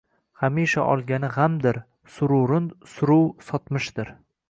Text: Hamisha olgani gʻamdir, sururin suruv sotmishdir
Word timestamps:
Hamisha 0.43 0.85
olgani 0.93 1.29
gʻamdir, 1.35 1.81
sururin 2.17 2.73
suruv 2.97 3.33
sotmishdir 3.53 4.17